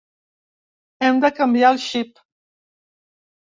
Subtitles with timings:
[1.09, 2.25] Hem de canviar el xip.